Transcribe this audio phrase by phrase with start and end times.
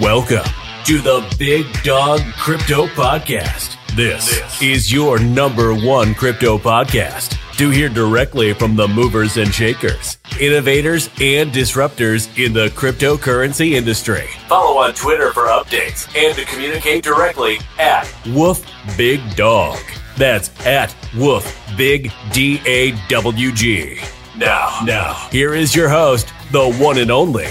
[0.00, 0.44] Welcome
[0.84, 3.76] to the Big Dawg Crypto Podcast.
[3.96, 7.38] This, is your number one crypto podcast.
[7.56, 14.26] To hear directly from the movers and shakers, innovators, and disruptors in the cryptocurrency industry.
[14.48, 18.68] Follow on Twitter for updates and to communicate directly at Woof
[18.98, 19.78] Big Dawg.
[20.18, 23.98] That's at Woof Big D A W G.
[24.36, 27.48] Now, now, here is your host, the one and only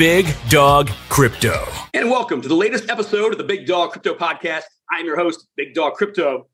[0.00, 1.62] Big Dawg Crypto.
[1.92, 4.62] And welcome to the latest episode of the Big Dawg Crypto Podcast.
[4.90, 6.48] I'm your host, Big Dawg Crypto.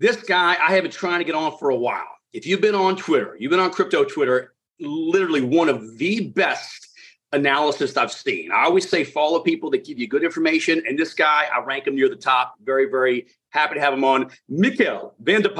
[0.00, 2.08] This guy I have been trying to get on for a while.
[2.32, 6.88] If you've been on Twitter, you've been on crypto Twitter, literally one of the best
[7.30, 8.50] analysis I've seen.
[8.50, 10.82] I always say follow people that give you good information.
[10.84, 12.56] And this guy, I rank him near the top.
[12.64, 14.28] Very, very happy to have him on.
[14.50, 15.50] Michaël van de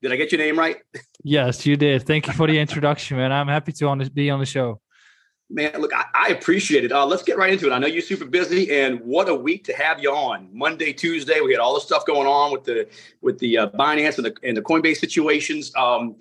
[0.00, 0.78] Did I get your name right?
[1.22, 2.06] Yes, you did.
[2.06, 3.32] Thank you for the introduction, man.
[3.32, 4.80] I'm happy to on this, be on the show.
[5.50, 6.92] Man, look, I, I appreciate it.
[6.92, 7.72] Uh, let's get right into it.
[7.72, 10.48] I know you're super busy, and what a week to have you on.
[10.52, 12.88] Monday, Tuesday, we had all the stuff going on with the
[13.20, 15.74] with the uh, Binance and the and the Coinbase situations.
[15.76, 16.16] Um,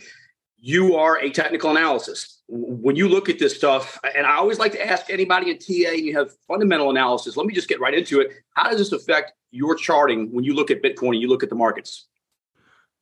[0.59, 2.41] you are a technical analysis.
[2.47, 5.91] When you look at this stuff, and I always like to ask anybody in TA,
[5.91, 7.37] and you have fundamental analysis.
[7.37, 8.31] Let me just get right into it.
[8.51, 11.49] How does this affect your charting when you look at Bitcoin and you look at
[11.49, 12.07] the markets?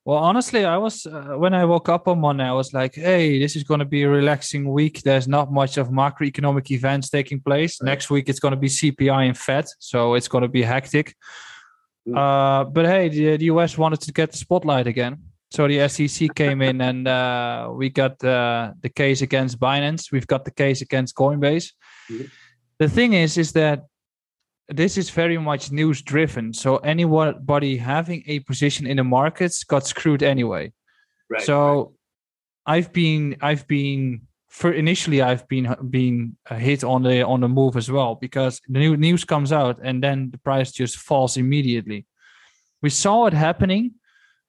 [0.04, 3.38] Well, honestly, I was uh, when I woke up on Monday, I was like, "Hey,
[3.38, 5.02] this is going to be a relaxing week.
[5.02, 7.78] There's not much of macroeconomic events taking place.
[7.80, 7.90] Right.
[7.90, 11.14] Next week, it's going to be CPI and Fed, so it's going to be hectic."
[12.08, 12.16] Mm.
[12.16, 15.18] Uh, but hey, the, the, US wanted to get the spotlight again,
[15.52, 20.10] so the SEC came in, and uh, we got uh, the case against Binance.
[20.10, 21.70] We've got the case against Coinbase.
[22.10, 22.28] Mm.
[22.80, 23.84] The thing is, is that
[24.68, 26.52] this is very much news driven.
[26.52, 30.72] So anybody having a position in the markets got screwed anyway.
[31.28, 31.42] Right.
[31.42, 31.94] So
[32.66, 37.76] I've been I've been for initially I've been been hit on the on the move
[37.76, 42.06] as well because the new news comes out and then the price just falls immediately.
[42.82, 43.94] We saw it happening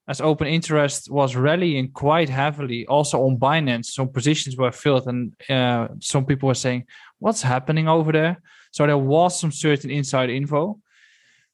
[0.07, 2.85] as open interest was rallying quite heavily.
[2.87, 6.85] Also on Binance, some positions were filled, and uh, some people were saying,
[7.19, 8.41] "What's happening over there?"
[8.71, 10.79] So there was some certain inside info,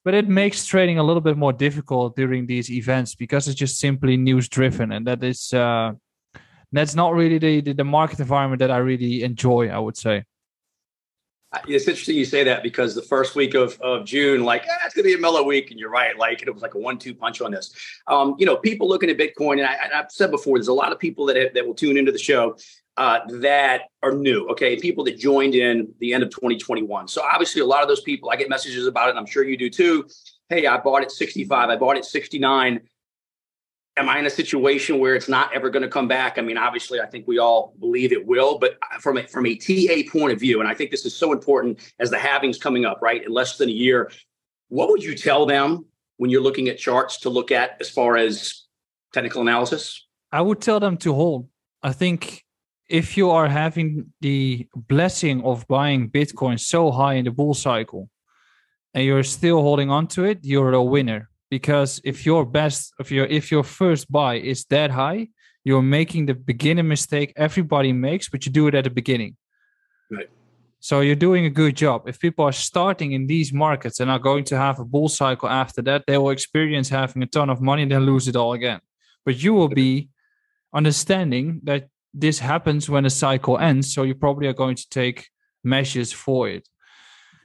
[0.04, 3.80] but it makes trading a little bit more difficult during these events because it's just
[3.80, 5.92] simply news driven, and that is uh,
[6.72, 9.70] that's not really the, the market environment that I really enjoy.
[9.70, 10.24] I would say.
[11.68, 14.94] It's interesting you say that because the first week of, of June, like, eh, it's
[14.94, 15.72] going to be a mellow week.
[15.72, 16.16] And you're right.
[16.16, 17.74] Like, it was like a one two punch on this.
[18.06, 20.92] Um, you know, people looking at Bitcoin, and, I, have said before, there's a lot
[20.92, 22.56] of people that, have, that will tune into the show
[22.98, 24.76] uh, that are new, okay?
[24.76, 27.08] People that joined in the end of 2021.
[27.08, 29.44] So obviously, a lot of those people, I get messages about it, and I'm sure
[29.44, 30.06] you do too.
[30.50, 32.82] Hey, I bought it 65, I bought it 69.
[34.00, 36.38] Am I in a situation where it's not ever going to come back?
[36.38, 39.56] I mean, obviously, I think we all believe it will, but from a, from a
[39.56, 42.86] TA point of view, and I think this is so important as the halvings coming
[42.86, 44.10] up, right, in less than a year.
[44.70, 48.16] What would you tell them when you're looking at charts to look at as far
[48.16, 48.64] as
[49.14, 50.08] technical analysis?
[50.32, 51.50] I would tell them to hold.
[51.84, 52.46] I think
[52.88, 58.10] if you are having the blessing of buying Bitcoin so high in the bull cycle
[58.94, 61.29] and you're still holding on to it, you're a winner.
[61.50, 65.30] Because if your best, if your if your first buy is that high,
[65.64, 69.36] you're making the beginner mistake everybody makes, but you do it at the beginning.
[70.12, 70.30] Right.
[70.80, 72.08] So you're doing a good job.
[72.08, 75.50] If people are starting in these markets and are going to have a bull cycle
[75.50, 78.54] after that, they will experience having a ton of money and then lose it all
[78.54, 78.80] again.
[79.26, 80.10] But you will be
[80.74, 83.94] understanding that this happens when a cycle ends.
[83.94, 85.30] So you probably are going to take
[85.64, 86.68] measures for it.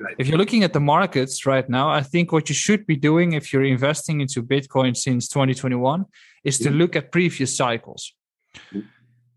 [0.01, 0.17] Right.
[0.19, 3.33] If you're looking at the markets right now, I think what you should be doing
[3.33, 6.05] if you're investing into Bitcoin since 2021
[6.43, 6.79] is to mm-hmm.
[6.79, 8.13] look at previous cycles.
[8.57, 8.81] Mm-hmm.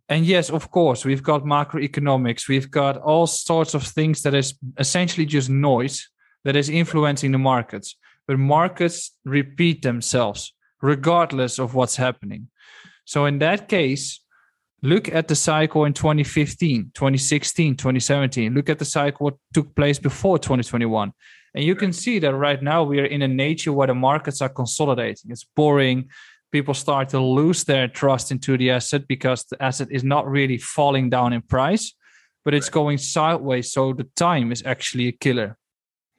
[0.10, 4.56] And yes, of course, we've got macroeconomics, we've got all sorts of things that is
[4.78, 6.10] essentially just noise
[6.46, 7.96] that is influencing the markets.
[8.26, 12.48] But markets repeat themselves regardless of what's happening.
[13.06, 14.22] So in that case,
[14.88, 20.00] look at the cycle in 2015 2016 2017 look at the cycle what took place
[20.00, 21.12] before 2021
[21.58, 24.44] and you can see that right now we are in a nature where the markets
[24.44, 25.32] are consolidating.
[25.32, 26.10] It's boring.
[26.52, 30.60] People start to lose their trust into the asset because the asset is not really
[30.60, 31.94] falling down in price
[32.46, 35.58] but it's going sideways so the time is actually a killer.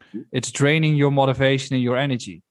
[0.08, 0.22] Mm-hmm.
[0.32, 2.42] it's draining your motivation and your energy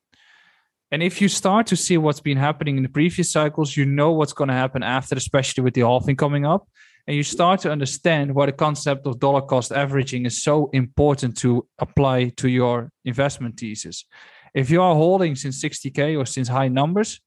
[0.91, 4.11] and if you start to see what's been happening in the previous cycles, you know
[4.11, 6.67] what's going to happen after, especially with the halving coming up.
[7.07, 11.37] And you start to understand why the concept of dollar cost averaging is so important
[11.37, 14.05] to apply to your investment thesis.
[14.53, 17.19] If you are holding since 60K or since high numbers,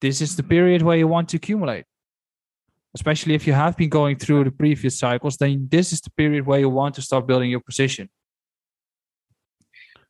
[0.00, 1.84] this is the period where you want to accumulate.
[2.94, 6.46] Especially if you have been going through the previous cycles, then this is the period
[6.46, 8.08] where you want to start building your position.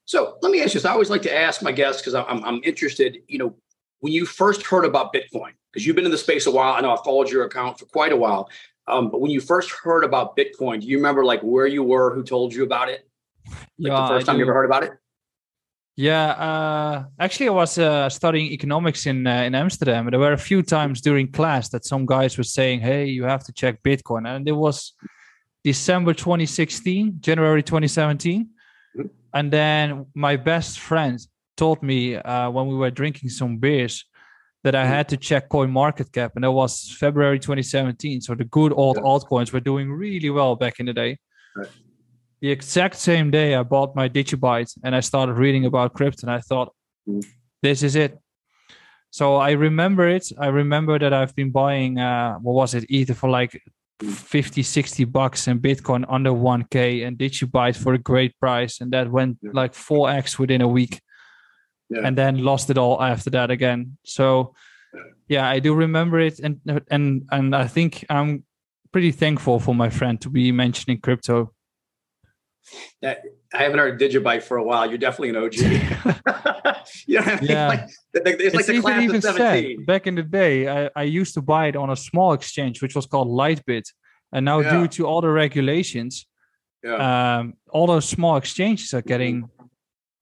[0.08, 0.86] So let me ask you this.
[0.86, 3.54] I always like to ask my guests because I'm, I'm interested, you know,
[4.00, 6.80] when you first heard about Bitcoin, because you've been in the space a while, I
[6.80, 8.48] know I followed your account for quite a while.
[8.86, 12.14] Um, but when you first heard about Bitcoin, do you remember like where you were,
[12.14, 13.06] who told you about it?
[13.46, 14.92] Like yeah, the first time you ever heard about it?
[15.96, 20.32] Yeah, uh, actually, I was uh, studying economics in uh, in Amsterdam, and there were
[20.32, 23.82] a few times during class that some guys were saying, "Hey, you have to check
[23.82, 24.94] Bitcoin," and it was
[25.64, 28.50] December 2016, January 2017, mm-hmm.
[29.34, 31.18] And then my best friend
[31.56, 34.04] told me uh, when we were drinking some beers
[34.64, 34.92] that I mm-hmm.
[34.92, 38.20] had to check CoinMarketCap, and that was February 2017.
[38.22, 39.02] So the good old yeah.
[39.02, 41.18] altcoins were doing really well back in the day.
[41.54, 41.68] Right
[42.40, 46.30] the exact same day I bought my Digibyte and I started reading about crypto and
[46.30, 46.72] I thought,
[47.62, 48.18] this is it.
[49.10, 50.30] So I remember it.
[50.38, 53.60] I remember that I've been buying, uh, what was it, Ether for like
[54.02, 58.38] 50, 60 bucks and Bitcoin under 1K and did you buy it for a great
[58.38, 58.80] price.
[58.80, 59.50] And that went yeah.
[59.52, 61.00] like 4x within a week.
[61.90, 62.02] Yeah.
[62.04, 63.96] And then lost it all after that again.
[64.04, 64.54] So
[65.28, 66.38] yeah, I do remember it.
[66.38, 66.60] And,
[66.90, 68.44] and, and I think I'm
[68.92, 71.52] pretty thankful for my friend to be mentioning crypto
[73.54, 74.88] I haven't heard Digibyte for a while.
[74.88, 75.54] You're definitely an OG.
[77.06, 77.50] you know I mean?
[77.50, 77.68] Yeah.
[77.68, 79.78] Like, it's, it's like the class even of 17.
[79.78, 82.82] Said, back in the day, I, I used to buy it on a small exchange,
[82.82, 83.84] which was called LiteBit.
[84.32, 84.72] And now, yeah.
[84.72, 86.26] due to all the regulations,
[86.84, 87.38] yeah.
[87.38, 89.48] um, all those small exchanges are getting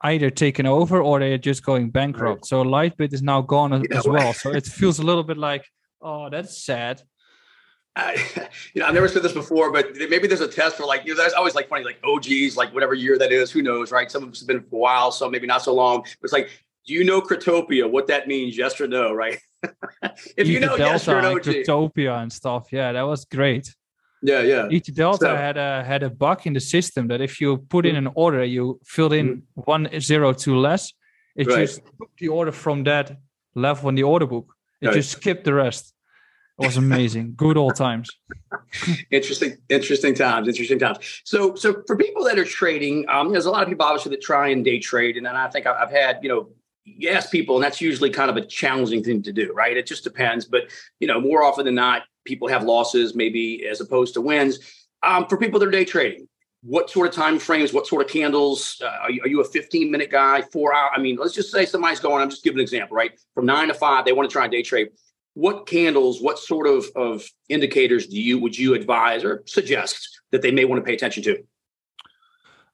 [0.03, 2.43] either taken over or they're just going bankrupt.
[2.43, 2.47] Right.
[2.47, 4.33] So LiteBit is now gone as well.
[4.33, 5.65] So it feels a little bit like,
[6.01, 7.03] oh, that's sad.
[8.75, 11.15] you know, I've never said this before, but maybe there's a test for like, you
[11.15, 14.11] know, there's always like funny, like OGs, like whatever year that is, who knows, right?
[14.11, 16.03] Some of us have been for a while, so maybe not so long.
[16.03, 16.51] But it's like,
[16.87, 18.57] do you know Cryptopia, what that means?
[18.57, 19.39] Yes or no, right?
[20.37, 21.43] if you know yes, you're an OG.
[21.43, 22.69] Cryptopia and stuff.
[22.71, 23.75] Yeah, that was great.
[24.23, 24.67] Yeah, yeah.
[24.67, 27.97] EtherDelta so, had a had a bug in the system that if you put in
[27.97, 28.07] mm-hmm.
[28.09, 29.61] an order, you filled in mm-hmm.
[29.73, 30.93] one zero two less,
[31.35, 31.61] it right.
[31.61, 33.17] just took the order from that
[33.55, 34.55] level in the order book.
[34.81, 34.95] It right.
[34.95, 35.93] just skipped the rest.
[36.59, 37.35] It was amazing.
[37.37, 38.11] Good old times.
[39.11, 40.49] interesting, interesting times.
[40.49, 41.21] Interesting times.
[41.25, 44.23] So, so for people that are trading, um, there's a lot of people obviously that
[44.23, 46.49] try and day trade, and then I think I've had you know
[46.85, 49.77] you ask people, and that's usually kind of a challenging thing to do, right?
[49.77, 53.83] It just depends, but you know, more often than not, people have losses, maybe as
[53.83, 54.59] opposed to wins.
[55.03, 56.27] Um, for people that are day trading,
[56.63, 57.75] what sort of time frames?
[57.75, 58.81] What sort of candles?
[58.83, 60.41] Uh, are, you, are, you, a 15 minute guy?
[60.53, 60.89] Four hour?
[60.95, 62.23] I mean, let's just say somebody's going.
[62.23, 63.13] I'm just giving an example, right?
[63.35, 64.89] From nine to five, they want to try and day trade
[65.37, 70.41] what candles, what sort of, of indicators do you would you advise or suggest that
[70.41, 71.37] they may want to pay attention to?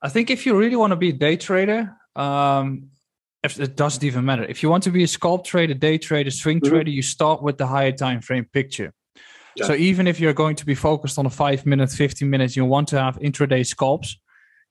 [0.00, 2.90] I think if you really want to be a day trader, um,
[3.42, 4.44] if it doesn't even matter.
[4.44, 6.72] If you want to be a scalp trader, day trader, swing mm-hmm.
[6.72, 8.94] trader, you start with the higher time frame picture.
[9.56, 9.66] Yeah.
[9.66, 12.64] So even if you're going to be focused on a five minute, 15 minutes, you
[12.64, 14.16] want to have intraday scalps,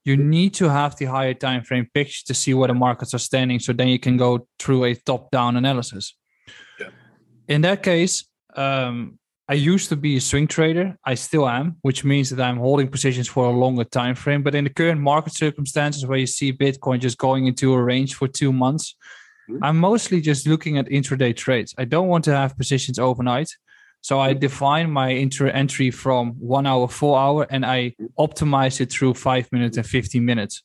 [0.06, 0.30] you mm-hmm.
[0.30, 3.60] need to have the higher time frame picture to see where the markets are standing.
[3.60, 6.16] So then you can go through a top down analysis
[7.48, 10.96] in that case, um, I used to be a swing trader.
[11.06, 14.44] I still am, which means that I'm holding positions for a longer time frame.
[14.44, 18.16] But in the current market circumstances, where you see Bitcoin just going into a range
[18.16, 18.96] for two months,
[19.50, 19.64] mm-hmm.
[19.64, 21.76] I'm mostly just looking at intraday trades.
[21.78, 23.50] I don't want to have positions overnight.
[24.00, 24.40] So I mm-hmm.
[24.40, 28.06] define my intra entry from one hour, four hour, and I mm-hmm.
[28.18, 30.64] optimize it through five minutes and 15 minutes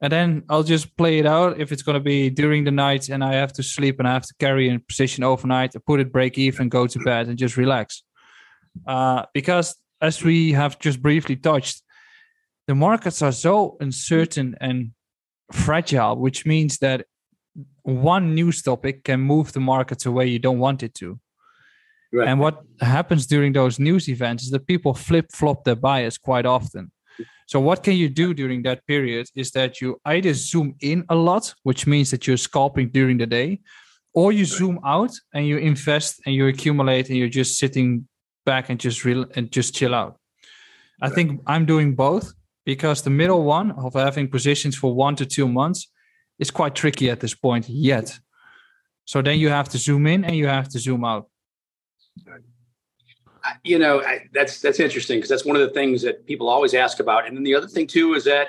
[0.00, 1.60] and then I'll just play it out.
[1.60, 4.12] If it's going to be during the night and I have to sleep and I
[4.12, 7.36] have to carry in position overnight, I put it break even, go to bed, and
[7.36, 8.02] just relax.
[8.86, 11.82] Uh, because as we have just briefly touched,
[12.68, 14.92] the markets are so uncertain and
[15.52, 17.06] fragile, which means that
[17.82, 21.18] one news topic can move the markets away you don't want it to.
[22.12, 22.28] Right.
[22.28, 26.46] And what happens during those news events is that people flip flop their bias quite
[26.46, 26.92] often.
[27.48, 31.14] So what can you do during that period is that you either zoom in a
[31.14, 33.60] lot, which means that you're scalping during the day,
[34.12, 38.06] or you zoom out and you invest and you accumulate and you're just sitting
[38.44, 40.18] back and just real and just chill out.
[41.00, 42.34] I think I'm doing both
[42.66, 45.90] because the middle one of having positions for one to two months
[46.38, 48.18] is quite tricky at this point yet.
[49.06, 51.30] So then you have to zoom in and you have to zoom out
[53.64, 56.74] you know, I, that's that's interesting because that's one of the things that people always
[56.74, 57.26] ask about.
[57.26, 58.48] And then the other thing too is that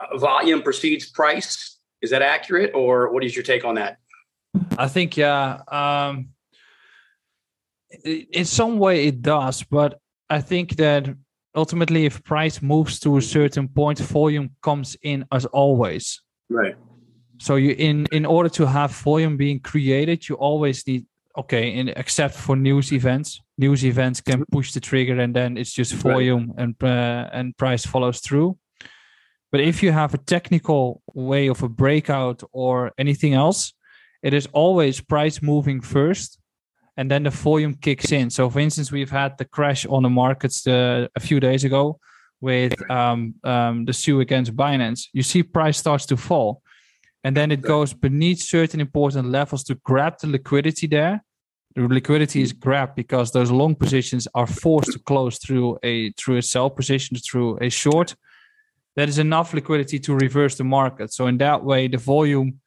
[0.00, 1.78] uh, volume precedes price.
[2.02, 3.98] Is that accurate, or what is your take on that?
[4.78, 5.60] I think yeah.
[5.68, 6.28] Um,
[8.04, 9.98] in some way it does, but
[10.28, 11.08] I think that
[11.54, 16.20] ultimately, if price moves to a certain point, volume comes in as always.
[16.50, 16.76] Right.
[17.38, 21.88] So you in in order to have volume being created, you always need okay, in,
[21.88, 23.40] except for news events.
[23.58, 26.64] News events can push the trigger, and then it's just volume right.
[26.64, 28.58] and uh, and price follows through.
[29.52, 33.72] But if you have a technical way of a breakout or anything else,
[34.22, 36.38] it is always price moving first
[36.96, 38.30] and then the volume kicks in.
[38.30, 41.98] So, for instance, we've had the crash on the markets uh, a few days ago
[42.40, 45.08] with um, um, the sue against Binance.
[45.12, 46.62] You see, price starts to fall,
[47.22, 51.22] and then it goes beneath certain important levels to grab the liquidity there.
[51.76, 56.38] The liquidity is grabbed because those long positions are forced to close through a through
[56.38, 58.16] a sell position through a short.
[58.96, 61.12] That is enough liquidity to reverse the market.
[61.12, 62.60] So in that way, the volume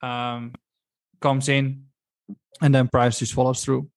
[0.00, 0.54] um,
[1.20, 1.84] comes in,
[2.62, 3.90] and then price just follows through.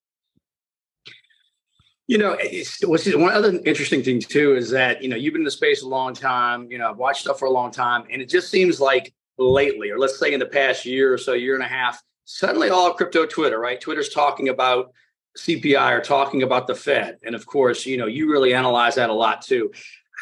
[2.06, 2.36] You know,
[2.82, 5.82] what's one other interesting thing too is that you know you've been in the space
[5.82, 6.70] a long time.
[6.70, 9.88] You know, I've watched stuff for a long time, and it just seems like lately,
[9.88, 12.94] or let's say in the past year or so, year and a half, suddenly all
[12.94, 13.80] crypto Twitter, right?
[13.80, 14.92] Twitter's talking about
[15.38, 19.10] CPI or talking about the Fed, and of course, you know, you really analyze that
[19.10, 19.72] a lot too.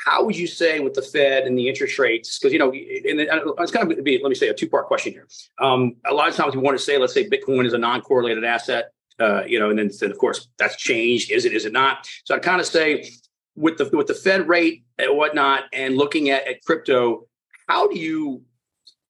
[0.05, 2.39] How would you say with the Fed and the interest rates?
[2.39, 3.21] Because you know, and
[3.61, 5.29] it's kind of be let me say a two part question here.
[5.59, 8.01] Um, a lot of times we want to say, let's say Bitcoin is a non
[8.01, 8.91] correlated asset
[9.23, 11.31] uh, you know, and then, then of course that's changed.
[11.31, 11.53] Is it?
[11.53, 12.09] Is it not?
[12.25, 13.11] So I kind of say
[13.57, 17.29] with the with the Fed rate and whatnot, and looking at, at crypto,
[17.69, 18.43] how do you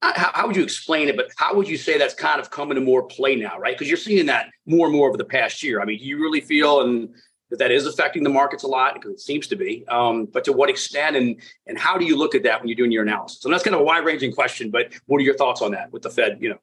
[0.03, 1.17] how, how, would you explain it?
[1.17, 3.75] But how would you say that's kind of coming to more play now, right?
[3.75, 5.81] Because you're seeing that more and more over the past year.
[5.81, 7.15] I mean, do you really feel and
[7.51, 8.95] that that is affecting the markets a lot?
[8.95, 9.85] Because it seems to be.
[9.89, 12.77] Um, but to what extent, and and how do you look at that when you're
[12.77, 13.45] doing your analysis?
[13.45, 14.71] And that's kind of a wide ranging question.
[14.71, 16.39] But what are your thoughts on that with the Fed?
[16.41, 16.59] You know.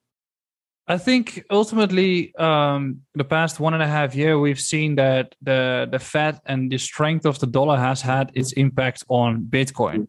[0.87, 5.87] I think ultimately, um, the past one and a half year, we've seen that the
[5.89, 10.07] the Fed and the strength of the dollar has had its impact on Bitcoin.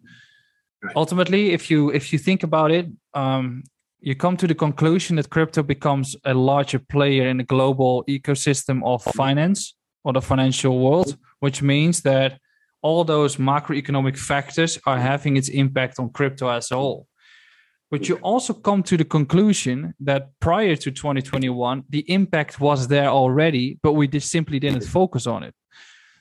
[0.82, 0.96] Right.
[0.96, 3.64] Ultimately, if you if you think about it, um,
[4.00, 8.82] you come to the conclusion that crypto becomes a larger player in the global ecosystem
[8.84, 12.38] of finance or the financial world, which means that
[12.82, 17.06] all those macroeconomic factors are having its impact on crypto as a whole.
[17.90, 23.08] But you also come to the conclusion that prior to 2021, the impact was there
[23.08, 25.54] already, but we just simply didn't focus on it.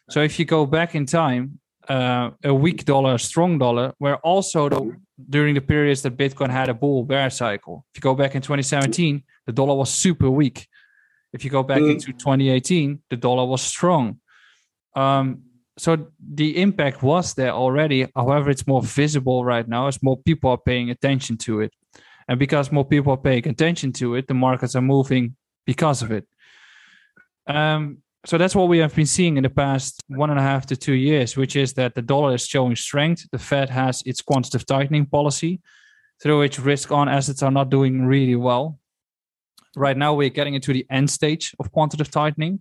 [0.10, 4.18] So if you go back in time, uh, a weak dollar, a strong dollar, were
[4.18, 4.96] also the,
[5.30, 7.86] during the periods that Bitcoin had a bull bear cycle.
[7.94, 10.68] If you go back in 2017, the dollar was super weak.
[11.34, 11.92] If you go back mm.
[11.92, 14.20] into 2018, the dollar was strong.
[14.96, 15.44] Um,
[15.78, 18.08] so the impact was there already.
[18.16, 21.74] However, it's more visible right now as more people are paying attention to it.
[22.28, 26.12] And because more people are paying attention to it, the markets are moving because of
[26.12, 26.28] it.
[27.48, 30.66] Um, so that's what we have been seeing in the past one and a half
[30.68, 33.26] to two years, which is that the dollar is showing strength.
[33.32, 35.62] The Fed has its quantitative tightening policy,
[36.22, 38.78] through which risk on assets are not doing really well.
[39.76, 42.60] Right now, we're getting into the end stage of quantitative tightening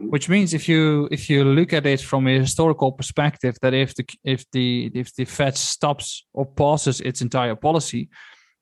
[0.00, 3.94] which means if you if you look at it from a historical perspective that if
[3.94, 8.08] the if the if the fed stops or pauses its entire policy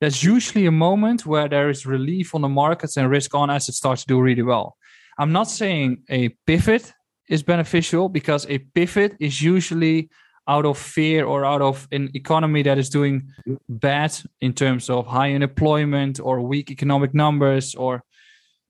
[0.00, 3.78] there's usually a moment where there is relief on the markets and risk on assets
[3.78, 4.76] start to do really well
[5.18, 6.92] i'm not saying a pivot
[7.28, 10.08] is beneficial because a pivot is usually
[10.48, 13.30] out of fear or out of an economy that is doing
[13.68, 18.02] bad in terms of high unemployment or weak economic numbers or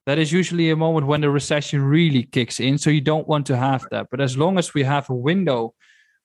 [0.08, 2.78] that is usually a moment when the recession really kicks in.
[2.78, 4.06] So you don't want to have that.
[4.10, 5.74] But as long as we have a window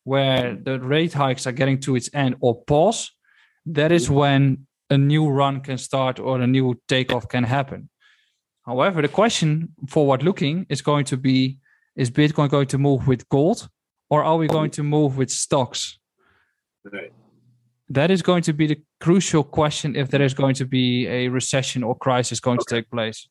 [0.06, 3.12] where the rate hikes are getting to its end or pause,
[3.65, 7.89] that is when a new run can start or a new takeoff can happen.
[8.65, 11.60] However, the question forward looking is going to be
[11.96, 13.70] is Bitcoin going to move with gold
[14.10, 16.00] or are we going to move with stocks?
[16.84, 17.12] Right.
[17.89, 21.27] That is going to be the crucial question if there is going to be a
[21.27, 22.63] recession or crisis going okay.
[22.67, 23.27] to take place.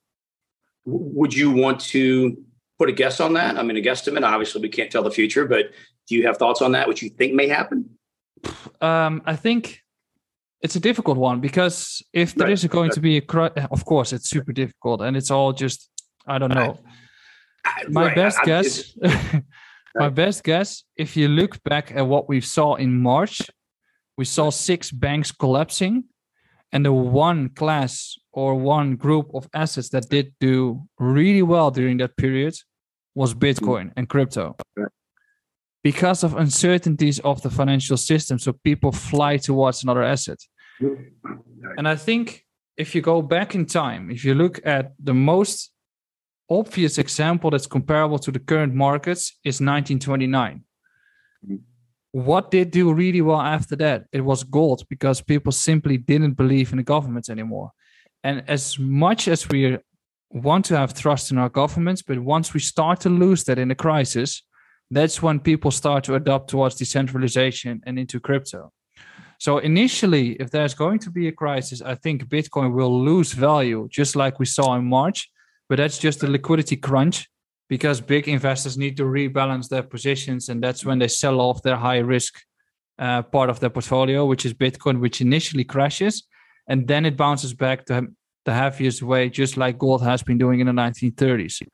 [0.85, 2.37] Would you want to
[2.79, 3.59] put a guess on that?
[3.59, 4.23] I mean, a guesstimate.
[4.23, 5.71] Obviously, we can't tell the future, but
[6.09, 6.87] do you have thoughts on that?
[6.87, 7.91] What you think may happen?
[8.81, 9.82] Um, I think
[10.62, 12.52] it's a difficult one because if there right.
[12.52, 12.92] is going right.
[12.92, 15.90] to be a, of course, it's super difficult, and it's all just
[16.26, 16.78] I don't know.
[17.64, 18.16] I, I, my right.
[18.16, 18.97] best I, guess,
[19.95, 23.40] my best guess, if you look back at what we saw in March,
[24.16, 26.04] we saw six banks collapsing,
[26.73, 31.99] and the one class or one group of assets that did do really well during
[31.99, 32.54] that period
[33.14, 33.45] was mm-hmm.
[33.45, 34.57] Bitcoin and crypto.
[35.83, 40.38] Because of uncertainties of the financial system, so people fly towards another asset.
[41.77, 42.45] And I think
[42.77, 45.73] if you go back in time, if you look at the most
[46.51, 50.65] obvious example that's comparable to the current markets is 1929
[51.45, 51.57] mm-hmm.
[52.12, 54.05] what did do really well after that?
[54.12, 57.71] It was gold because people simply didn't believe in the governments anymore.
[58.23, 59.79] And as much as we
[60.31, 63.71] want to have trust in our governments, but once we start to lose that in
[63.71, 64.43] a crisis,
[64.91, 68.73] that's when people start to adopt towards decentralization and into crypto.
[69.43, 73.89] So initially, if there's going to be a crisis, I think Bitcoin will lose value,
[73.91, 75.29] just like we saw in March.
[75.69, 77.29] But that's just a liquidity crunch
[77.69, 81.75] because big investors need to rebalance their positions, and that's when they sell off their
[81.75, 82.41] high risk
[83.01, 86.23] uh, part of their portfolio, which is Bitcoin, which initially crashes,
[86.69, 88.07] and then it bounces back to
[88.45, 91.67] the heaviest way, just like gold has been doing in the 1930s.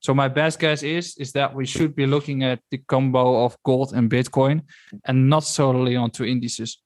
[0.00, 3.56] So my best guess is is that we should be looking at the combo of
[3.64, 4.62] gold and Bitcoin,
[5.04, 6.78] and not solely onto indices.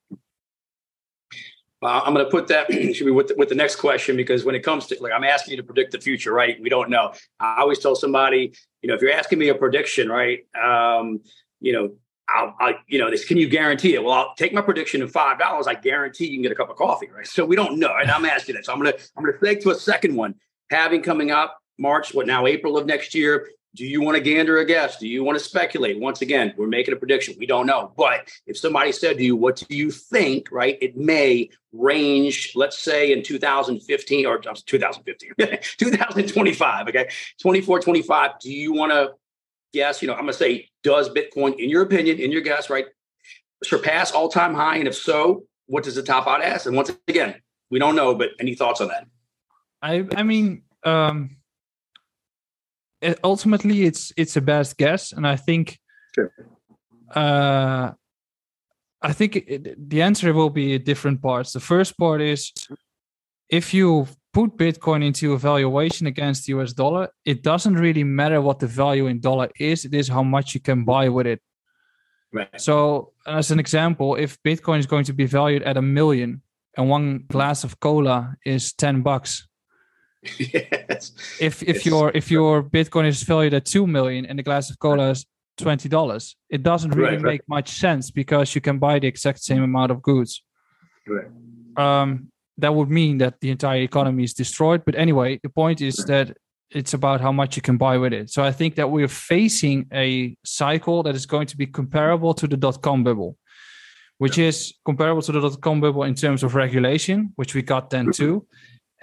[1.82, 4.54] I'm going to put that should be with the, with the next question because when
[4.54, 6.60] it comes to like I'm asking you to predict the future, right?
[6.60, 7.14] We don't know.
[7.38, 8.52] I always tell somebody,
[8.82, 10.40] you know, if you're asking me a prediction, right?
[10.60, 11.20] Um,
[11.60, 11.92] you know,
[12.28, 14.04] I'll, I, you know, this, can you guarantee it?
[14.04, 15.66] Well, I'll take my prediction of five dollars.
[15.66, 17.26] I guarantee you can get a cup of coffee, right?
[17.26, 18.66] So we don't know, and I'm asking that.
[18.66, 20.34] So I'm gonna, I'm gonna take to a second one.
[20.70, 22.46] Having coming up March, what now?
[22.46, 23.48] April of next year.
[23.74, 24.98] Do you want to gander a guess?
[24.98, 25.98] Do you want to speculate?
[25.98, 27.36] Once again, we're making a prediction.
[27.38, 27.92] We don't know.
[27.96, 30.76] But if somebody said to you, what do you think, right?
[30.82, 35.30] It may range, let's say in 2015 or 2015,
[35.78, 37.08] 2025, okay?
[37.40, 38.30] 24, 25.
[38.40, 39.12] Do you want to
[39.72, 40.02] guess?
[40.02, 42.86] You know, I'm going to say, does Bitcoin, in your opinion, in your guess, right,
[43.62, 44.76] surpass all time high?
[44.76, 46.66] And if so, what does the top out as?
[46.66, 49.06] And once again, we don't know, but any thoughts on that?
[49.80, 51.36] I, I mean, um,
[53.24, 55.78] ultimately it's it's a best guess and i think
[56.14, 56.32] sure.
[57.14, 57.90] uh
[59.02, 61.52] i think it, the answer will be different parts.
[61.52, 62.52] The first part is
[63.48, 68.40] if you put bitcoin into a valuation against the us dollar it doesn't really matter
[68.40, 71.40] what the value in dollar is it is how much you can buy with it.
[72.32, 72.60] Right.
[72.60, 76.42] So as an example if bitcoin is going to be valued at a million
[76.76, 79.48] and one glass of cola is 10 bucks
[80.38, 81.12] yes.
[81.40, 84.78] If if your if your Bitcoin is valued at two million and the glass of
[84.78, 87.48] cola is twenty dollars, it doesn't really right, make right.
[87.48, 90.42] much sense because you can buy the exact same amount of goods.
[91.06, 91.26] Right.
[91.76, 94.84] Um, that would mean that the entire economy is destroyed.
[94.84, 96.36] But anyway, the point is that
[96.70, 98.28] it's about how much you can buy with it.
[98.28, 102.46] So I think that we're facing a cycle that is going to be comparable to
[102.46, 103.38] the dot com bubble,
[104.18, 104.48] which yeah.
[104.48, 108.12] is comparable to the dot com bubble in terms of regulation, which we got then
[108.12, 108.46] too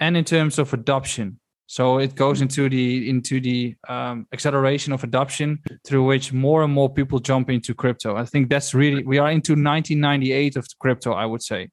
[0.00, 1.40] and in terms of adoption.
[1.66, 6.72] So it goes into the into the um, acceleration of adoption through which more and
[6.72, 8.16] more people jump into crypto.
[8.16, 11.12] I think that's really we are into 1998 of crypto.
[11.12, 11.68] I would say.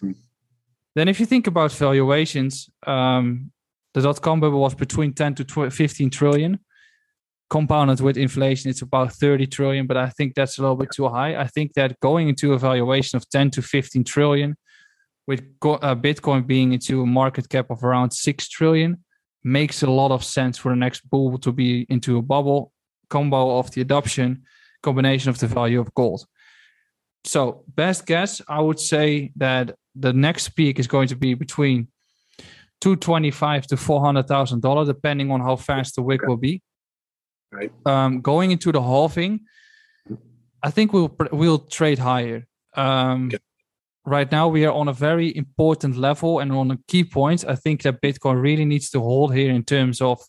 [0.00, 0.12] Hmm.
[0.96, 3.52] Then, if you think about valuations, um,
[3.94, 6.58] the dot com bubble was between 10 to 15 trillion.
[7.48, 11.08] Compounded with inflation, it's about 30 trillion, but I think that's a little bit too
[11.08, 11.36] high.
[11.36, 14.56] I think that going into a valuation of 10 to 15 trillion
[15.26, 19.02] with uh, Bitcoin being into a market cap of around 6 trillion
[19.42, 22.72] makes a lot of sense for the next bull to be into a bubble
[23.10, 24.42] combo of the adoption
[24.82, 26.24] combination of the value of gold.
[27.24, 31.88] So, best guess, I would say that the next peak is going to be between
[32.80, 36.62] 225 to 400,000 dollars depending on how fast the wick will be.
[37.50, 37.72] Right.
[37.84, 39.40] Um, going into the halving,
[40.62, 42.46] I think we'll we'll trade higher.
[42.74, 43.38] Um, okay
[44.06, 47.44] right now we are on a very important level and on a key point.
[47.46, 50.20] I think that Bitcoin really needs to hold here in terms of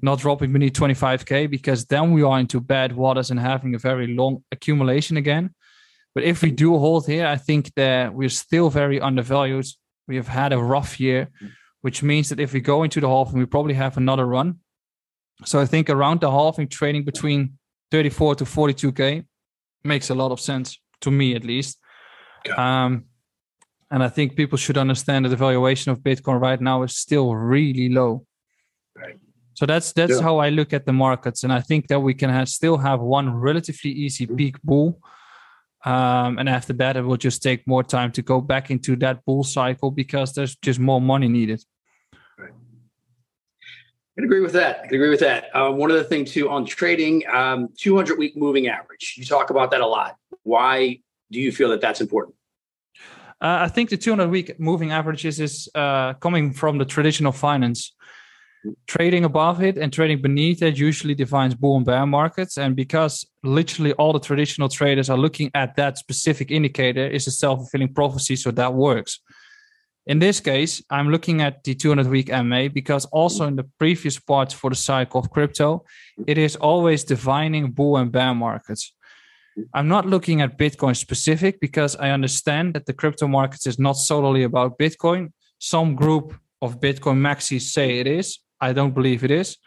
[0.00, 4.06] not dropping beneath 25k because then we are into bad waters and having a very
[4.06, 5.50] long accumulation again.
[6.14, 9.66] But if we do hold here, I think that we're still very undervalued.
[10.08, 11.28] We have had a rough year,
[11.82, 14.60] which means that if we go into the halving, we probably have another run.
[15.44, 17.58] So I think around the halving, trading between
[17.90, 19.24] 34 to 42k
[19.84, 21.78] makes a lot of sense to me at least.
[22.50, 23.04] Um,
[23.92, 27.34] and I think people should understand that the valuation of Bitcoin right now is still
[27.36, 28.26] really low.
[28.96, 29.18] Right.
[29.54, 30.22] So that's that's yeah.
[30.22, 33.00] how I look at the markets, and I think that we can have, still have
[33.00, 34.36] one relatively easy mm-hmm.
[34.36, 34.98] peak bull,
[35.84, 39.22] um, and after that it will just take more time to go back into that
[39.26, 41.62] bull cycle because there's just more money needed.
[42.38, 42.50] Right.
[42.50, 44.80] I can agree with that.
[44.80, 45.54] I can agree with that.
[45.54, 49.16] Uh, one other thing too on trading, um, 200 week moving average.
[49.18, 50.16] You talk about that a lot.
[50.44, 51.00] Why
[51.32, 52.36] do you feel that that's important?
[53.40, 57.92] Uh, I think the 200 week moving averages is uh, coming from the traditional finance.
[58.86, 62.56] Trading above it and trading beneath it usually defines bull and bear markets.
[62.56, 67.32] And because literally all the traditional traders are looking at that specific indicator, is a
[67.32, 68.36] self fulfilling prophecy.
[68.36, 69.18] So that works.
[70.06, 74.18] In this case, I'm looking at the 200 week MA because also in the previous
[74.20, 75.84] parts for the cycle of crypto,
[76.28, 78.94] it is always defining bull and bear markets.
[79.74, 83.96] I'm not looking at Bitcoin specific because I understand that the crypto markets is not
[83.96, 85.32] solely about Bitcoin.
[85.58, 88.38] Some group of Bitcoin maxis say it is.
[88.60, 89.58] I don't believe it is.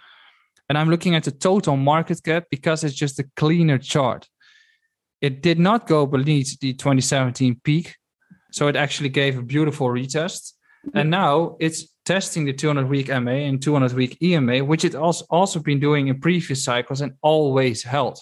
[0.69, 4.27] And I'm looking at the total market cap because it's just a cleaner chart.
[5.21, 7.95] It did not go beneath the 2017 peak.
[8.51, 10.53] So it actually gave a beautiful retest.
[10.93, 15.25] And now it's testing the 200 week MA and 200 week EMA, which it also
[15.29, 18.19] also been doing in previous cycles and always held.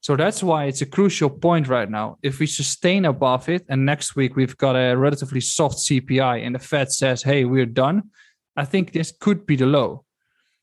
[0.00, 2.18] So that's why it's a crucial point right now.
[2.22, 6.54] If we sustain above it, and next week we've got a relatively soft CPI, and
[6.54, 8.10] the Fed says, "Hey, we're done,"
[8.56, 10.04] I think this could be the low.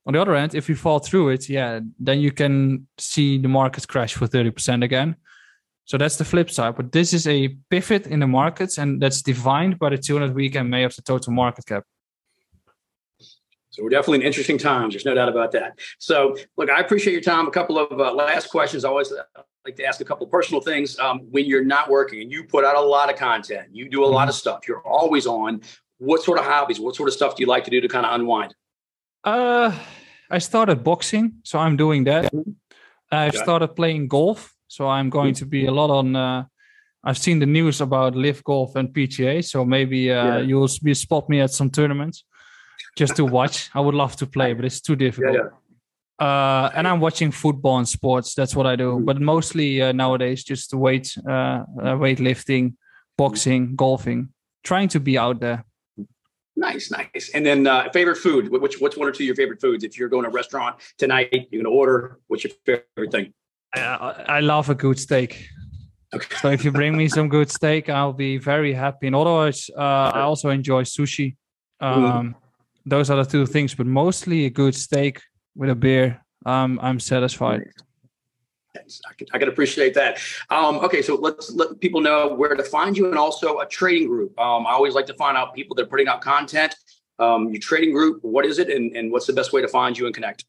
[0.05, 3.47] On the other hand, if we fall through it, yeah, then you can see the
[3.47, 5.15] market crash for 30% again.
[5.85, 6.75] So that's the flip side.
[6.75, 10.55] But this is a pivot in the markets, and that's defined by the 200 week
[10.55, 11.83] MA of the total market cap.
[13.79, 14.93] So we're definitely in interesting times.
[14.93, 15.79] There's no doubt about that.
[15.99, 17.47] So look, I appreciate your time.
[17.47, 18.83] A couple of uh, last questions.
[18.83, 19.13] I always
[19.63, 20.99] like to ask a couple of personal things.
[20.99, 24.03] Um, when you're not working and you put out a lot of content, you do
[24.03, 24.67] a lot of stuff.
[24.67, 25.61] You're always on.
[25.97, 26.77] What sort of hobbies?
[26.77, 28.53] What sort of stuff do you like to do to kind of unwind?
[29.23, 29.71] Uh,
[30.29, 32.33] I started boxing, so I'm doing that.
[33.09, 36.17] I've started playing golf, so I'm going to be a lot on.
[36.17, 36.43] Uh,
[37.01, 40.39] I've seen the news about LIV Golf and PGA, so maybe uh, yeah.
[40.39, 42.25] you'll be spot me at some tournaments
[42.95, 43.69] just to watch.
[43.73, 45.35] I would love to play, but it's too difficult.
[45.35, 45.41] Yeah,
[46.19, 46.25] yeah.
[46.25, 48.35] Uh, and I'm watching football and sports.
[48.35, 48.93] That's what I do.
[48.93, 49.05] Mm-hmm.
[49.05, 51.63] But mostly uh, nowadays, just weight, uh, uh,
[51.95, 52.73] weightlifting,
[53.17, 54.29] boxing, golfing,
[54.63, 55.63] trying to be out there.
[56.57, 57.31] Nice, nice.
[57.33, 58.49] And then uh, favorite food.
[58.51, 59.85] Which what's one or two of your favorite foods?
[59.85, 62.19] If you're going to a restaurant tonight, you're going to order.
[62.27, 63.33] What's your favorite thing?
[63.73, 65.47] I, I love a good steak.
[66.13, 66.35] Okay.
[66.41, 69.07] So if you bring me some good steak, I'll be very happy.
[69.07, 71.37] And otherwise, uh, I also enjoy sushi.
[71.81, 72.03] Mm-hmm.
[72.03, 72.35] Um,
[72.89, 75.21] those are the two things, but mostly a good steak
[75.55, 76.21] with a beer.
[76.45, 77.61] Um, I'm satisfied.
[78.75, 80.19] I can, I can appreciate that.
[80.49, 84.07] Um, okay, so let's let people know where to find you and also a trading
[84.07, 84.39] group.
[84.39, 86.75] Um, I always like to find out people that are putting out content.
[87.17, 89.97] Um, your trading group, what is it, and, and what's the best way to find
[89.97, 90.45] you and connect?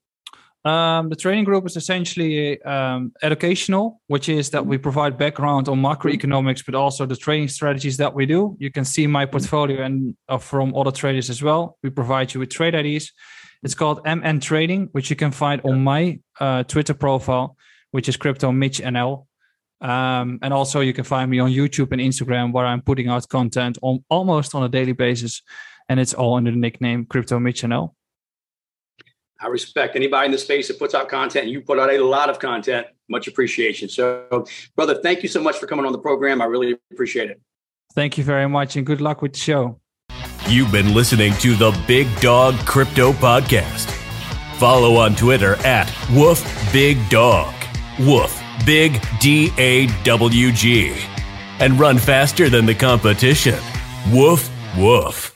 [0.64, 5.81] Um, the training group is essentially um, educational, which is that we provide background on
[5.81, 8.57] macroeconomics, but also the trading strategies that we do.
[8.61, 11.79] You can see my portfolio and uh, from other traders as well.
[11.83, 13.12] We provide you with trade IDs.
[13.62, 17.57] It's called MN Trading, which you can find on my uh, Twitter profile,
[17.90, 19.27] which is CryptoMichNL.
[19.83, 23.27] Um, and also, you can find me on YouTube and Instagram, where I'm putting out
[23.29, 25.42] content on almost on a daily basis,
[25.88, 27.94] and it's all under the nickname CryptoMichNL.
[29.42, 31.48] I respect anybody in the space that puts out content.
[31.48, 32.87] You put out a lot of content.
[33.09, 33.88] Much appreciation.
[33.88, 34.44] So,
[34.76, 36.42] brother, thank you so much for coming on the program.
[36.42, 37.40] I really appreciate it.
[37.94, 39.81] Thank you very much and good luck with the show.
[40.46, 43.90] You've been listening to the Big Dawg Crypto Podcast.
[44.59, 47.55] Follow on Twitter at Woof Big Dawg.
[47.98, 50.94] Woof Big D A W G.
[51.61, 53.59] And run faster than the competition.
[54.12, 55.30] Woof, woof.